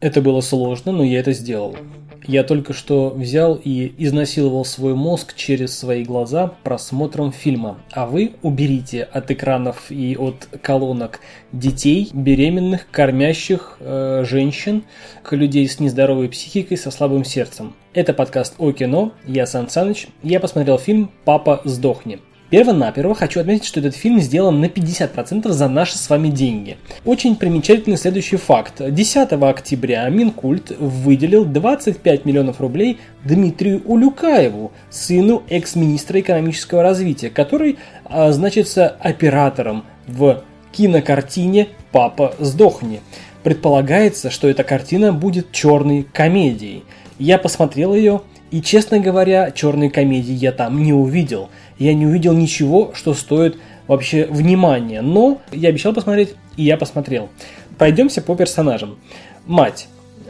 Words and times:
Это 0.00 0.22
было 0.22 0.40
сложно, 0.40 0.92
но 0.92 1.04
я 1.04 1.20
это 1.20 1.32
сделал. 1.32 1.76
Я 2.26 2.42
только 2.42 2.72
что 2.72 3.10
взял 3.10 3.60
и 3.62 3.92
изнасиловал 3.98 4.64
свой 4.64 4.94
мозг 4.94 5.34
через 5.36 5.78
свои 5.78 6.04
глаза 6.04 6.54
просмотром 6.62 7.32
фильма. 7.32 7.78
А 7.92 8.06
вы 8.06 8.32
уберите 8.42 9.02
от 9.02 9.30
экранов 9.30 9.90
и 9.90 10.16
от 10.16 10.48
колонок 10.62 11.20
детей, 11.52 12.08
беременных, 12.14 12.86
кормящих 12.90 13.76
э, 13.80 14.24
женщин, 14.26 14.84
людей 15.30 15.68
с 15.68 15.80
нездоровой 15.80 16.28
психикой, 16.28 16.78
со 16.78 16.90
слабым 16.90 17.24
сердцем. 17.24 17.74
Это 17.92 18.14
подкаст 18.14 18.54
о 18.58 18.72
кино. 18.72 19.12
Я 19.26 19.46
Сан 19.46 19.68
Саныч. 19.68 20.08
Я 20.22 20.40
посмотрел 20.40 20.78
фильм 20.78 21.10
«Папа, 21.24 21.60
сдохни». 21.64 22.20
Перво-наперво 22.50 23.14
хочу 23.14 23.40
отметить, 23.40 23.64
что 23.64 23.78
этот 23.78 23.94
фильм 23.94 24.20
сделан 24.20 24.60
на 24.60 24.64
50% 24.64 25.48
за 25.50 25.68
наши 25.68 25.96
с 25.96 26.10
вами 26.10 26.28
деньги. 26.28 26.78
Очень 27.04 27.36
примечательный 27.36 27.96
следующий 27.96 28.38
факт. 28.38 28.82
10 28.92 29.32
октября 29.32 30.08
Минкульт 30.08 30.72
выделил 30.78 31.44
25 31.44 32.24
миллионов 32.24 32.60
рублей 32.60 32.98
Дмитрию 33.24 33.82
Улюкаеву, 33.84 34.72
сыну 34.90 35.44
экс-министра 35.48 36.18
экономического 36.18 36.82
развития, 36.82 37.30
который 37.30 37.78
а, 38.04 38.32
значится 38.32 38.88
оператором 38.88 39.84
в 40.08 40.42
кинокартине 40.72 41.68
«Папа, 41.92 42.34
сдохни». 42.40 43.00
Предполагается, 43.44 44.28
что 44.30 44.48
эта 44.48 44.64
картина 44.64 45.12
будет 45.12 45.52
черной 45.52 46.02
комедией. 46.02 46.82
Я 47.18 47.38
посмотрел 47.38 47.94
ее, 47.94 48.22
и, 48.50 48.62
честно 48.62 48.98
говоря, 48.98 49.50
черной 49.50 49.90
комедии 49.90 50.32
я 50.32 50.52
там 50.52 50.82
не 50.82 50.92
увидел– 50.92 51.50
я 51.80 51.94
не 51.94 52.06
увидел 52.06 52.34
ничего, 52.34 52.92
что 52.94 53.14
стоит 53.14 53.56
вообще 53.88 54.26
внимания. 54.26 55.00
Но 55.00 55.40
я 55.50 55.70
обещал 55.70 55.94
посмотреть, 55.94 56.34
и 56.56 56.62
я 56.62 56.76
посмотрел. 56.76 57.30
Пройдемся 57.78 58.20
по 58.20 58.36
персонажам. 58.36 58.98
Мать 59.46 59.88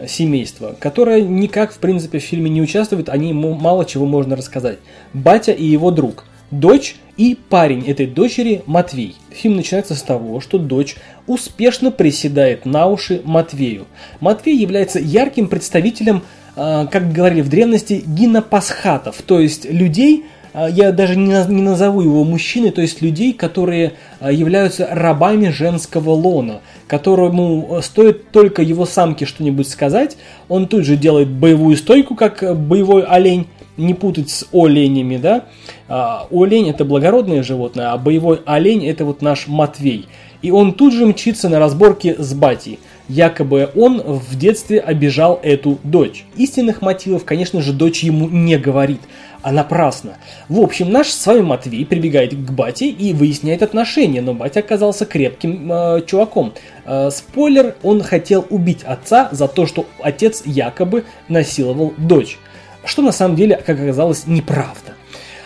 семейства, 0.08 0.76
которая 0.78 1.20
никак, 1.22 1.72
в 1.72 1.78
принципе, 1.78 2.20
в 2.20 2.22
фильме 2.22 2.48
не 2.48 2.62
участвует, 2.62 3.08
о 3.08 3.16
ней 3.18 3.32
мало 3.32 3.84
чего 3.84 4.06
можно 4.06 4.36
рассказать. 4.36 4.78
Батя 5.12 5.50
и 5.50 5.64
его 5.66 5.90
друг, 5.90 6.24
дочь 6.50 6.96
и 7.16 7.36
парень 7.48 7.84
этой 7.86 8.06
дочери 8.06 8.62
Матвей. 8.66 9.14
Фильм 9.30 9.56
начинается 9.56 9.94
с 9.94 10.02
того, 10.02 10.40
что 10.40 10.58
дочь 10.58 10.96
успешно 11.26 11.90
приседает 11.90 12.64
на 12.64 12.86
уши 12.86 13.20
Матвею. 13.24 13.86
Матвей 14.20 14.56
является 14.56 14.98
ярким 14.98 15.48
представителем, 15.48 16.22
а, 16.56 16.86
как 16.86 17.12
говорили 17.12 17.42
в 17.42 17.48
древности, 17.48 18.02
гинопасхатов, 18.06 19.22
то 19.22 19.38
есть 19.38 19.70
людей, 19.70 20.24
а, 20.52 20.68
я 20.68 20.92
даже 20.92 21.16
не, 21.16 21.32
назову 21.34 22.00
его 22.00 22.24
мужчиной, 22.24 22.70
то 22.70 22.80
есть 22.80 23.02
людей, 23.02 23.32
которые 23.32 23.92
а, 24.18 24.32
являются 24.32 24.88
рабами 24.90 25.50
женского 25.50 26.10
лона, 26.10 26.60
которому 26.88 27.80
стоит 27.82 28.30
только 28.30 28.62
его 28.62 28.86
самке 28.86 29.26
что-нибудь 29.26 29.68
сказать, 29.68 30.16
он 30.48 30.66
тут 30.66 30.84
же 30.84 30.96
делает 30.96 31.28
боевую 31.28 31.76
стойку, 31.76 32.16
как 32.16 32.58
боевой 32.58 33.04
олень, 33.04 33.46
не 33.76 33.94
путать 33.94 34.30
с 34.30 34.46
оленями, 34.52 35.16
да. 35.16 35.44
А, 35.88 36.26
олень 36.30 36.68
это 36.68 36.84
благородное 36.84 37.42
животное, 37.42 37.92
а 37.92 37.98
боевой 37.98 38.40
олень 38.46 38.86
это 38.86 39.04
вот 39.04 39.22
наш 39.22 39.46
Матвей. 39.46 40.06
И 40.42 40.50
он 40.50 40.72
тут 40.72 40.94
же 40.94 41.06
мчится 41.06 41.48
на 41.48 41.58
разборке 41.58 42.16
с 42.18 42.32
батей. 42.32 42.78
Якобы 43.08 43.70
он 43.74 44.00
в 44.00 44.38
детстве 44.38 44.78
обижал 44.78 45.38
эту 45.42 45.78
дочь. 45.82 46.24
Истинных 46.36 46.80
мотивов, 46.80 47.24
конечно 47.24 47.60
же, 47.60 47.72
дочь 47.72 48.04
ему 48.04 48.28
не 48.28 48.56
говорит 48.56 49.00
а 49.42 49.52
напрасно. 49.52 50.16
В 50.48 50.60
общем, 50.60 50.90
наш 50.90 51.08
с 51.08 51.26
вами 51.26 51.40
Матвей 51.40 51.86
прибегает 51.86 52.34
к 52.34 52.50
бате 52.50 52.88
и 52.88 53.12
выясняет 53.12 53.62
отношения, 53.62 54.20
но 54.20 54.34
батя 54.34 54.60
оказался 54.60 55.06
крепким 55.06 55.70
э, 55.72 56.02
чуваком. 56.06 56.52
Э, 56.84 57.10
спойлер, 57.10 57.74
он 57.82 58.02
хотел 58.02 58.46
убить 58.50 58.82
отца 58.82 59.28
за 59.32 59.48
то, 59.48 59.66
что 59.66 59.86
отец 60.02 60.42
якобы 60.44 61.04
насиловал 61.28 61.94
дочь. 61.96 62.38
Что 62.84 63.02
на 63.02 63.12
самом 63.12 63.36
деле, 63.36 63.56
как 63.56 63.80
оказалось, 63.80 64.26
неправда. 64.26 64.94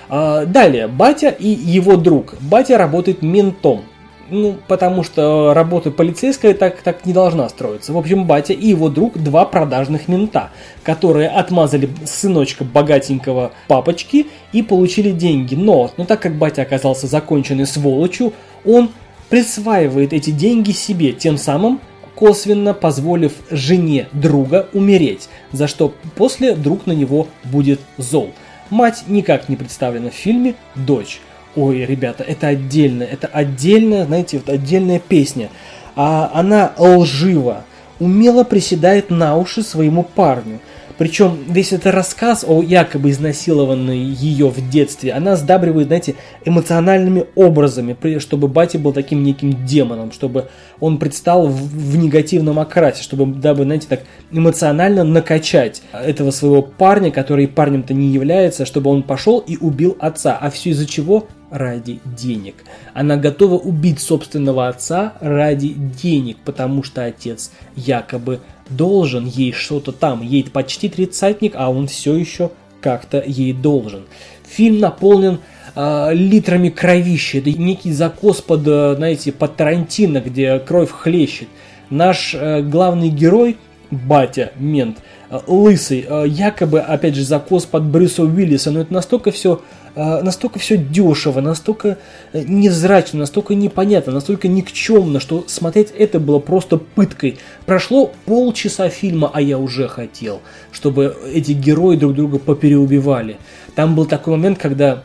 Э, 0.09 0.45
далее, 0.47 0.87
батя 0.89 1.29
и 1.29 1.49
его 1.49 1.97
друг. 1.97 2.35
Батя 2.41 2.79
работает 2.79 3.23
ментом. 3.23 3.83
Ну, 4.31 4.57
потому 4.69 5.03
что 5.03 5.53
работа 5.53 5.91
полицейская 5.91 6.55
так, 6.55 6.81
так 6.81 7.05
не 7.05 7.13
должна 7.13 7.47
строиться. 7.51 7.93
В 7.93 7.99
общем, 7.99 8.25
батя 8.25 8.55
и 8.55 8.69
его 8.69 8.89
друг 8.89 9.19
два 9.19 9.45
продажных 9.45 10.09
мента, 10.09 10.51
которые 10.83 11.29
отмазали 11.29 11.91
сыночка 12.07 12.65
богатенького 12.65 13.53
папочки 13.69 14.27
и 14.53 14.63
получили 14.63 15.11
деньги. 15.11 15.55
Но, 15.55 15.91
но 15.99 16.07
так 16.07 16.21
как 16.21 16.37
батя 16.37 16.63
оказался 16.63 17.07
законченной 17.07 17.67
сволочью, 17.67 18.33
он 18.65 18.91
присваивает 19.29 20.13
эти 20.15 20.31
деньги 20.31 20.73
себе, 20.73 21.13
тем 21.13 21.37
самым 21.37 21.81
косвенно 22.15 22.75
позволив 22.75 23.33
жене 23.51 24.09
друга 24.13 24.69
умереть, 24.73 25.29
за 25.53 25.67
что 25.67 25.95
после 26.17 26.55
друг 26.55 26.87
на 26.87 26.93
него 26.93 27.29
будет 27.45 27.81
зол. 27.99 28.33
Мать 28.71 29.05
никак 29.09 29.49
не 29.49 29.57
представлена 29.57 30.11
в 30.11 30.15
фильме, 30.15 30.55
дочь. 30.75 31.21
Ой, 31.57 31.85
ребята, 31.85 32.25
это 32.25 32.49
отдельно, 32.49 33.05
это 33.05 33.29
отдельная, 33.29 34.07
знаете, 34.07 34.39
вот 34.39 34.49
отдельная 34.49 34.99
песня. 34.99 35.51
А 35.97 36.31
она 36.35 36.73
лжива, 36.79 37.65
умело 37.99 38.45
приседает 38.45 39.11
на 39.11 39.37
уши 39.37 39.63
своему 39.63 40.03
парню. 40.03 40.61
Причем 40.97 41.39
весь 41.49 41.73
этот 41.73 41.93
рассказ 41.93 42.45
о 42.47 42.63
якобы 42.63 43.11
изнасилованной 43.11 43.99
ее 43.99 44.49
в 44.49 44.71
детстве, 44.71 45.13
она 45.13 45.35
сдабривает, 45.35 45.89
знаете, 45.89 46.15
эмоциональными 46.45 47.27
образами, 47.35 47.97
чтобы 48.21 48.47
батя 48.47 48.79
был 48.79 48.93
таким 48.93 49.25
неким 49.25 49.67
демоном, 49.67 50.13
чтобы 50.13 50.49
он 50.79 50.99
предстал 50.99 51.49
в, 51.49 51.57
в 51.57 51.97
негативном 51.97 52.61
окрасе, 52.61 53.03
чтобы, 53.03 53.27
дабы, 53.27 53.65
знаете, 53.65 53.89
так 53.89 54.03
эмоционально 54.31 55.03
накачать 55.03 55.83
этого 55.93 56.31
своего 56.31 56.63
парня, 56.63 57.11
который 57.11 57.49
парнем-то 57.49 57.93
не 57.93 58.09
является, 58.09 58.65
чтобы 58.65 58.91
он 58.91 59.03
пошел 59.03 59.41
и 59.41 59.57
убил 59.57 59.97
отца. 59.99 60.39
А 60.41 60.49
все 60.51 60.71
из-за 60.71 60.87
чего? 60.87 61.27
Ради 61.55 62.01
денег. 62.05 62.57
Она 62.95 63.17
готова 63.17 63.55
убить 63.55 64.01
собственного 64.01 64.67
отца 64.67 65.15
ради 65.21 65.69
денег, 65.69 66.39
потому 66.45 66.83
что 66.83 67.05
отец 67.05 67.53
якобы 67.77 68.41
должен 68.69 69.25
ей 69.25 69.53
что-то 69.53 69.93
там. 69.93 70.21
Ей 70.23 70.43
почти 70.45 70.89
тридцатник, 70.89 71.53
а 71.55 71.71
он 71.71 71.87
все 71.87 72.17
еще 72.17 72.51
как-то 72.81 73.23
ей 73.25 73.53
должен. 73.53 74.03
Фильм 74.49 74.81
наполнен 74.81 75.39
э, 75.77 76.11
литрами 76.13 76.71
кровища. 76.71 77.39
Это 77.39 77.51
некий 77.53 77.93
закос 77.93 78.41
под, 78.41 78.67
э, 78.67 78.95
знаете, 78.97 79.31
под 79.31 79.55
Тарантино, 79.57 80.21
где 80.21 80.59
кровь 80.59 80.91
хлещет. 80.91 81.49
Наш 81.89 82.35
э, 82.35 82.63
главный 82.63 83.11
герой, 83.11 83.59
батя, 83.97 84.53
мент, 84.57 84.99
э, 85.31 85.39
лысый, 85.47 86.07
э, 86.09 86.25
якобы, 86.27 86.81
опять 86.81 87.15
же, 87.15 87.25
закос 87.25 87.65
под 87.65 87.85
Брюса 87.85 88.23
Уиллиса, 88.23 88.71
но 88.71 88.81
это 88.81 88.93
настолько 88.93 89.31
все 89.31 89.61
а, 89.97 90.23
настолько 90.23 90.59
все 90.59 90.77
дешево, 90.77 91.41
настолько 91.41 91.99
э, 92.33 92.43
невзрачно, 92.43 93.21
настолько 93.21 93.55
непонятно, 93.55 94.13
настолько 94.13 94.49
никчемно, 94.49 95.21
что 95.21 95.45
смотреть 95.47 95.93
это 95.97 96.19
было 96.19 96.41
просто 96.41 96.79
пыткой. 96.79 97.39
Прошло 97.65 98.13
полчаса 98.25 98.89
фильма, 98.89 99.31
а 99.33 99.41
я 99.41 99.57
уже 99.57 99.87
хотел, 99.87 100.41
чтобы 100.73 101.17
эти 101.33 101.53
герои 101.53 101.97
друг 101.97 102.15
друга 102.15 102.41
попереубивали. 102.41 103.37
Там 103.77 103.95
был 103.95 104.07
такой 104.07 104.37
момент, 104.37 104.59
когда 104.59 105.05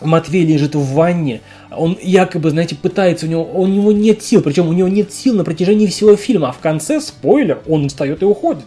Матвей 0.00 0.44
лежит 0.44 0.74
в 0.74 0.92
ванне, 0.94 1.40
он 1.70 1.98
якобы, 2.00 2.50
знаете, 2.50 2.76
пытается, 2.76 3.26
у 3.26 3.28
него, 3.28 3.44
у 3.44 3.66
него 3.66 3.92
нет 3.92 4.22
сил, 4.22 4.42
причем 4.42 4.68
у 4.68 4.72
него 4.72 4.88
нет 4.88 5.12
сил 5.12 5.34
на 5.34 5.44
протяжении 5.44 5.86
всего 5.86 6.16
фильма, 6.16 6.50
а 6.50 6.52
в 6.52 6.58
конце, 6.58 7.00
спойлер, 7.00 7.60
он 7.66 7.88
встает 7.88 8.22
и 8.22 8.24
уходит. 8.24 8.64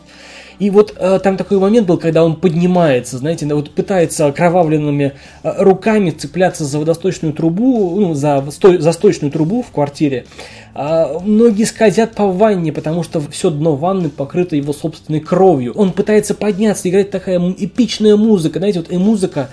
И 0.62 0.70
вот 0.70 0.94
э, 0.96 1.20
там 1.24 1.38
такой 1.38 1.58
момент 1.58 1.88
был, 1.88 1.98
когда 1.98 2.24
он 2.24 2.36
поднимается, 2.36 3.18
знаете, 3.18 3.48
вот 3.48 3.72
пытается 3.72 4.28
окровавленными 4.28 5.14
э, 5.42 5.54
руками 5.58 6.12
цепляться 6.12 6.66
за 6.66 6.78
водосточную 6.78 7.34
трубу, 7.34 8.00
ну, 8.00 8.14
за, 8.14 8.46
сто, 8.52 8.78
за 8.78 8.94
трубу 8.94 9.64
в 9.64 9.72
квартире. 9.72 10.26
А, 10.76 11.20
многие 11.20 11.64
скользят 11.64 12.14
по 12.14 12.28
ванне, 12.28 12.72
потому 12.72 13.02
что 13.02 13.20
все 13.32 13.50
дно 13.50 13.76
ванны 13.76 14.10
покрыто 14.10 14.56
его 14.56 14.72
собственной 14.72 15.20
кровью. 15.20 15.74
Он 15.74 15.94
пытается 15.94 16.36
подняться, 16.36 16.88
играет 16.88 17.10
такая 17.10 17.40
эпичная 17.40 18.16
музыка, 18.16 18.60
знаете, 18.60 18.82
вот 18.82 18.92
и 18.92 18.98
музыка 18.98 19.50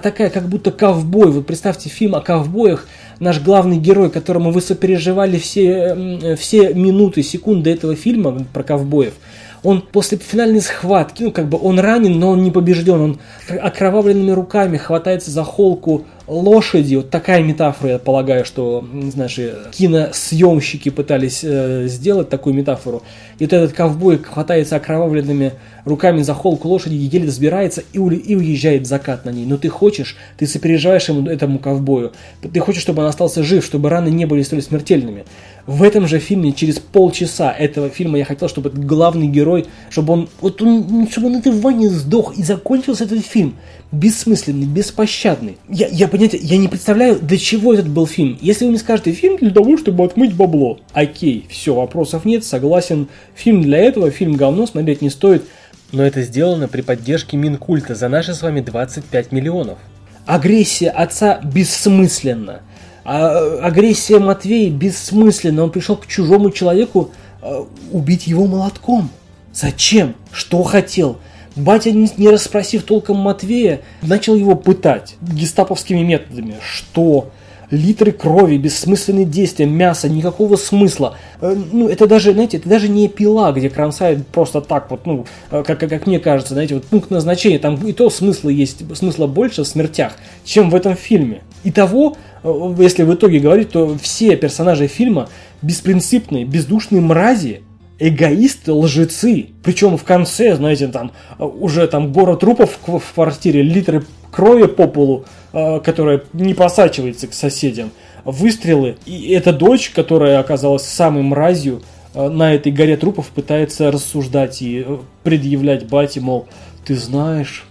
такая, 0.00 0.30
как 0.30 0.48
будто 0.48 0.70
ковбой. 0.70 1.30
Вы 1.30 1.42
представьте 1.42 1.88
фильм 1.88 2.14
о 2.14 2.20
ковбоях, 2.20 2.86
наш 3.20 3.40
главный 3.40 3.78
герой, 3.78 4.10
которому 4.10 4.50
вы 4.50 4.60
сопереживали 4.60 5.38
все, 5.38 6.36
все 6.36 6.74
минуты, 6.74 7.22
секунды 7.22 7.70
этого 7.70 7.94
фильма 7.94 8.44
про 8.52 8.62
ковбоев– 8.62 9.14
он 9.62 9.80
после 9.80 10.18
финальной 10.18 10.60
схватки, 10.60 11.22
ну 11.22 11.30
как 11.30 11.48
бы 11.48 11.58
он 11.60 11.78
ранен, 11.78 12.18
но 12.18 12.30
он 12.30 12.42
не 12.42 12.50
побежден, 12.50 13.00
он 13.00 13.20
окровавленными 13.48 14.32
руками 14.32 14.76
хватается 14.76 15.30
за 15.30 15.44
холку 15.44 16.04
лошади, 16.26 16.96
вот 16.96 17.10
такая 17.10 17.42
метафора, 17.42 17.92
я 17.92 17.98
полагаю, 17.98 18.44
что, 18.44 18.84
знаешь, 19.10 19.38
киносъемщики 19.72 20.88
пытались 20.88 21.40
э, 21.42 21.86
сделать 21.88 22.28
такую 22.28 22.54
метафору. 22.54 23.02
И 23.38 23.44
вот 23.44 23.52
этот 23.52 23.72
ковбой 23.72 24.18
хватается 24.18 24.76
окровавленными 24.76 25.52
руками 25.84 26.22
за 26.22 26.34
холку 26.34 26.68
лошади, 26.68 26.94
еле 26.94 27.26
разбирается 27.26 27.82
и, 27.92 27.98
и 27.98 28.36
уезжает 28.36 28.82
в 28.82 28.86
закат 28.86 29.24
на 29.24 29.30
ней. 29.30 29.46
Но 29.46 29.56
ты 29.56 29.68
хочешь, 29.68 30.16
ты 30.38 30.46
сопереживаешь 30.46 31.08
ему, 31.08 31.28
этому 31.28 31.58
ковбою, 31.58 32.12
ты 32.40 32.60
хочешь, 32.60 32.82
чтобы 32.82 33.02
он 33.02 33.08
остался 33.08 33.42
жив, 33.42 33.64
чтобы 33.64 33.88
раны 33.88 34.08
не 34.08 34.26
были 34.26 34.42
столь 34.42 34.62
смертельными. 34.62 35.24
В 35.66 35.82
этом 35.84 36.08
же 36.08 36.18
фильме 36.18 36.52
через 36.52 36.80
полчаса 36.80 37.52
этого 37.52 37.88
фильма 37.88 38.18
я 38.18 38.24
хотел, 38.24 38.48
чтобы 38.48 38.70
этот 38.70 38.84
главный 38.84 39.28
герой, 39.28 39.66
чтобы 39.90 40.12
он, 40.12 40.28
вот 40.40 40.60
он, 40.60 41.08
чтобы 41.10 41.28
он 41.28 41.36
этой 41.36 41.52
ванне 41.52 41.88
сдох 41.88 42.36
и 42.36 42.42
закончился 42.42 43.04
этот 43.04 43.24
фильм. 43.24 43.56
Бессмысленный, 43.92 44.66
беспощадный. 44.66 45.58
Я, 45.68 45.86
я, 45.88 46.08
понимаете, 46.28 46.54
я 46.54 46.58
не 46.58 46.68
представляю, 46.68 47.18
для 47.18 47.38
чего 47.38 47.74
этот 47.74 47.88
был 47.88 48.06
фильм. 48.06 48.38
Если 48.40 48.64
вы 48.64 48.70
мне 48.70 48.80
скажете, 48.80 49.12
фильм 49.12 49.36
для 49.38 49.50
того, 49.50 49.76
чтобы 49.76 50.04
отмыть 50.04 50.34
бабло. 50.34 50.78
Окей, 50.92 51.46
все, 51.48 51.74
вопросов 51.74 52.24
нет, 52.24 52.44
согласен. 52.44 53.08
Фильм 53.34 53.62
для 53.62 53.78
этого, 53.78 54.10
фильм 54.10 54.36
говно, 54.36 54.66
смотреть 54.66 55.02
не 55.02 55.10
стоит. 55.10 55.44
Но 55.90 56.02
это 56.02 56.22
сделано 56.22 56.68
при 56.68 56.82
поддержке 56.82 57.36
Минкульта 57.36 57.94
за 57.94 58.08
наши 58.08 58.34
с 58.34 58.42
вами 58.42 58.60
25 58.60 59.32
миллионов. 59.32 59.78
Агрессия 60.24 60.90
отца 60.90 61.40
бессмысленна. 61.42 62.62
А 63.04 63.58
агрессия 63.60 64.18
Матвея 64.18 64.70
бессмысленна. 64.70 65.64
Он 65.64 65.70
пришел 65.70 65.96
к 65.96 66.06
чужому 66.06 66.50
человеку 66.50 67.10
э, 67.42 67.64
убить 67.90 68.26
его 68.26 68.46
молотком. 68.46 69.10
Зачем? 69.52 70.14
Что 70.30 70.62
хотел? 70.62 71.18
Батя, 71.56 71.92
не 71.92 72.28
расспросив 72.28 72.84
толком 72.84 73.18
Матвея, 73.18 73.80
начал 74.02 74.34
его 74.34 74.54
пытать 74.54 75.16
гестаповскими 75.20 76.02
методами. 76.02 76.56
Что? 76.62 77.30
литры 77.72 78.12
крови, 78.12 78.58
бессмысленные 78.58 79.24
действия, 79.24 79.66
мясо, 79.66 80.08
никакого 80.08 80.56
смысла. 80.56 81.16
Э, 81.40 81.56
ну, 81.72 81.88
это 81.88 82.06
даже, 82.06 82.32
знаете, 82.32 82.58
это 82.58 82.68
даже 82.68 82.88
не 82.88 83.08
пила, 83.08 83.50
где 83.50 83.70
кромсают 83.70 84.26
просто 84.28 84.60
так 84.60 84.90
вот, 84.90 85.06
ну, 85.06 85.26
э, 85.50 85.64
как, 85.66 85.80
как 85.80 86.06
мне 86.06 86.20
кажется, 86.20 86.52
знаете, 86.52 86.74
вот 86.74 86.84
пункт 86.84 87.10
назначения, 87.10 87.58
там 87.58 87.76
и 87.86 87.92
то 87.92 88.10
смысла 88.10 88.50
есть, 88.50 88.84
смысла 88.94 89.26
больше 89.26 89.64
в 89.64 89.66
смертях, 89.66 90.12
чем 90.44 90.68
в 90.70 90.74
этом 90.74 90.94
фильме. 90.94 91.42
Итого, 91.64 92.16
э, 92.44 92.74
если 92.78 93.04
в 93.04 93.14
итоге 93.14 93.40
говорить, 93.40 93.70
то 93.70 93.96
все 94.00 94.36
персонажи 94.36 94.86
фильма 94.86 95.30
беспринципные, 95.62 96.44
бездушные 96.44 97.00
мрази, 97.00 97.62
эгоисты, 97.98 98.72
лжецы. 98.72 99.48
Причем 99.62 99.96
в 99.96 100.04
конце, 100.04 100.56
знаете, 100.56 100.88
там 100.88 101.12
уже 101.38 101.86
там 101.86 102.12
город 102.12 102.40
трупов 102.40 102.78
в 102.86 103.14
квартире, 103.14 103.62
литры 103.62 104.04
крови 104.30 104.66
по 104.66 104.88
полу, 104.88 105.24
э, 105.52 105.80
которая 105.80 106.22
не 106.32 106.54
просачивается 106.54 107.28
к 107.28 107.34
соседям, 107.34 107.90
выстрелы. 108.24 108.96
И 109.06 109.30
эта 109.30 109.52
дочь, 109.52 109.90
которая 109.90 110.40
оказалась 110.40 110.84
самой 110.84 111.22
мразью, 111.22 111.82
э, 112.14 112.28
на 112.28 112.54
этой 112.54 112.72
горе 112.72 112.96
трупов 112.96 113.28
пытается 113.28 113.90
рассуждать 113.92 114.62
и 114.62 114.84
э, 114.84 114.98
предъявлять 115.22 115.86
бате, 115.86 116.20
мол, 116.20 116.48
ты 116.84 116.96
знаешь, 116.96 117.66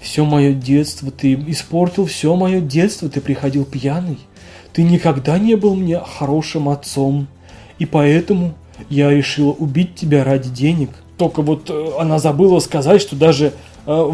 все 0.00 0.24
мое 0.24 0.52
детство, 0.52 1.10
ты 1.10 1.34
испортил 1.34 2.06
все 2.06 2.34
мое 2.34 2.60
детство, 2.60 3.08
ты 3.08 3.20
приходил 3.20 3.64
пьяный, 3.64 4.18
ты 4.72 4.82
никогда 4.82 5.38
не 5.38 5.54
был 5.54 5.76
мне 5.76 6.00
хорошим 6.00 6.68
отцом, 6.68 7.28
и 7.78 7.86
поэтому 7.86 8.54
я 8.92 9.10
решила 9.10 9.50
убить 9.50 9.94
тебя 9.94 10.24
ради 10.24 10.48
денег. 10.48 10.90
Только 11.16 11.42
вот 11.42 11.70
она 11.98 12.18
забыла 12.18 12.58
сказать, 12.58 13.00
что 13.00 13.16
даже 13.16 13.52
Э, 13.84 14.12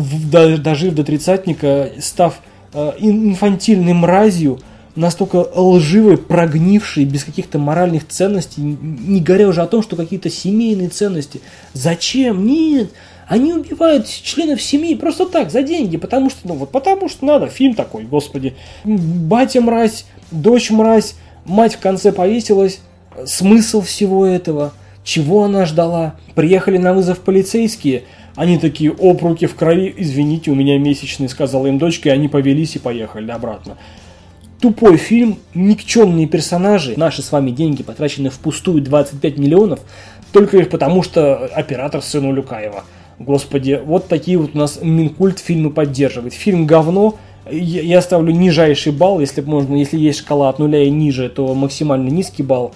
дожив 0.59 0.95
до 0.95 1.05
тридцатника, 1.05 1.91
став 2.01 2.41
э, 2.73 2.93
инфантильной 2.99 3.93
мразью, 3.93 4.61
настолько 4.97 5.47
лживой, 5.55 6.17
прогнившей, 6.17 7.05
без 7.05 7.25
каких-то 7.25 7.59
моральных 7.59 8.09
ценностей, 8.09 8.63
не 8.63 9.21
говоря 9.21 9.49
уже 9.49 9.61
о 9.61 9.67
том, 9.67 9.83
что 9.83 9.95
какие-то 9.95 10.31
семейные 10.31 10.89
ценности. 10.89 11.41
Зачем? 11.75 12.47
Нет, 12.47 12.91
они 13.29 13.53
убивают 13.53 14.09
членов 14.09 14.63
семьи 14.63 14.95
просто 14.95 15.27
так, 15.27 15.51
за 15.51 15.63
деньги, 15.63 15.99
потому 15.99 16.31
что, 16.31 16.49
ну 16.49 16.55
вот 16.55 16.73
потому 16.73 17.09
что 17.11 17.27
надо, 17.27 17.49
фильм 17.49 17.75
такой, 17.75 18.05
господи. 18.05 18.55
Батя 18.85 19.61
мразь, 19.61 20.07
дочь 20.31 20.71
мразь, 20.71 21.15
мать 21.45 21.75
в 21.75 21.79
конце 21.79 22.11
повесилась, 22.11 22.81
смысл 23.27 23.81
всего 23.83 24.27
этого, 24.27 24.73
чего 25.05 25.45
она 25.45 25.65
ждала. 25.67 26.15
Приехали 26.35 26.79
на 26.79 26.95
вызов 26.95 27.19
полицейские– 27.21 28.05
они 28.39 28.57
такие, 28.57 28.93
оп, 28.93 29.23
руки 29.23 29.47
в 29.47 29.57
крови, 29.57 29.93
извините, 29.97 30.53
у 30.53 30.55
меня 30.55 30.79
месячный, 30.79 31.29
сказала 31.29 31.67
им 31.67 31.77
дочка, 31.79 32.09
и 32.09 32.13
они 32.13 32.29
повелись 32.29 32.77
и 32.77 32.79
поехали 32.79 33.33
обратно. 33.33 33.77
Тупой 34.61 34.97
фильм, 34.97 35.39
никчемные 35.55 36.29
персонажи, 36.29 36.95
наши 36.97 37.21
с 37.21 37.33
вами 37.33 37.51
деньги 37.51 37.83
потрачены 37.83 38.31
впустую 38.31 38.81
25 38.81 39.39
миллионов, 39.39 39.81
только 40.31 40.57
лишь 40.57 40.69
потому, 40.69 41.03
что 41.03 41.47
оператор 41.47 42.01
сыну 42.01 42.33
Люкаева. 42.33 42.85
Господи, 43.19 43.83
вот 43.85 44.07
такие 44.07 44.39
вот 44.39 44.55
у 44.55 44.59
нас 44.59 44.79
Минкульт 44.81 45.41
фильмы 45.41 45.71
поддерживает. 45.71 46.33
Фильм 46.33 46.65
говно, 46.65 47.17
я 47.51 48.01
ставлю 48.01 48.33
нижайший 48.33 48.93
балл, 48.93 49.19
если 49.19 49.41
можно, 49.41 49.75
если 49.75 49.99
есть 49.99 50.21
шкала 50.21 50.49
от 50.49 50.61
нуля 50.61 50.85
и 50.85 50.91
ниже, 50.91 51.29
то 51.29 51.53
максимально 51.57 52.09
низкий 52.09 52.45
балл. 52.45 52.73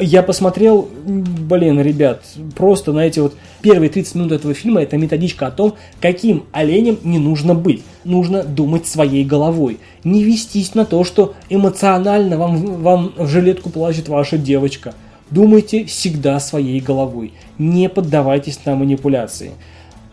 Я 0.00 0.22
посмотрел, 0.22 0.88
блин, 1.04 1.80
ребят, 1.80 2.22
просто, 2.56 2.92
знаете, 2.92 3.22
вот 3.22 3.34
первые 3.60 3.90
30 3.90 4.14
минут 4.14 4.32
этого 4.32 4.54
фильма 4.54 4.82
это 4.82 4.96
методичка 4.96 5.46
о 5.46 5.50
том, 5.50 5.74
каким 6.00 6.44
оленем 6.52 6.98
не 7.02 7.18
нужно 7.18 7.54
быть. 7.54 7.82
Нужно 8.04 8.42
думать 8.42 8.86
своей 8.86 9.24
головой. 9.24 9.78
Не 10.02 10.22
вестись 10.22 10.74
на 10.74 10.84
то, 10.84 11.04
что 11.04 11.34
эмоционально 11.48 12.38
вам, 12.38 12.82
вам 12.82 13.12
в 13.16 13.26
жилетку 13.28 13.70
плачет 13.70 14.08
ваша 14.08 14.38
девочка. 14.38 14.94
Думайте 15.30 15.84
всегда 15.84 16.38
своей 16.40 16.80
головой. 16.80 17.32
Не 17.58 17.88
поддавайтесь 17.88 18.60
на 18.64 18.74
манипуляции. 18.76 19.52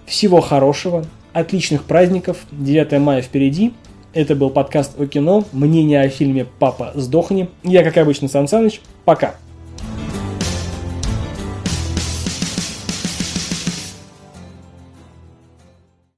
Всего 0.06 0.42
хорошего, 0.42 1.06
отличных 1.34 1.84
праздников. 1.84 2.38
9 2.52 3.00
мая 3.00 3.22
впереди. 3.22 3.74
Это 4.14 4.36
был 4.36 4.50
подкаст 4.50 5.00
о 5.00 5.06
кино. 5.06 5.46
Мнение 5.54 6.02
о 6.02 6.10
фильме 6.10 6.46
«Папа, 6.60 6.92
сдохни». 6.96 7.50
Я, 7.64 7.84
как 7.84 7.98
обычно, 7.98 8.28
Сан 8.28 8.48
Саныч. 8.48 8.82
Пока. 9.06 9.36